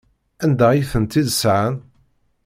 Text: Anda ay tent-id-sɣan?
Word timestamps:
Anda 0.43 0.65
ay 0.69 0.81
tent-id-sɣan? 0.91 1.75